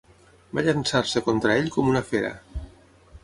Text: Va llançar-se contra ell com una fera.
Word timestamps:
Va 0.59 0.63
llançar-se 0.67 1.23
contra 1.27 1.59
ell 1.63 1.69
com 1.77 1.91
una 1.91 2.03
fera. 2.13 2.31